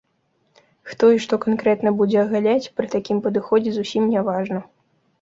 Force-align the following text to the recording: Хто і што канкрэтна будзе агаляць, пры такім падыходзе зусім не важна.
Хто 0.93 1.05
і 1.17 1.21
што 1.25 1.39
канкрэтна 1.43 1.93
будзе 2.01 2.19
агаляць, 2.23 2.71
пры 2.81 2.91
такім 2.97 3.23
падыходзе 3.29 3.69
зусім 3.81 4.13
не 4.19 4.29
важна. 4.33 4.69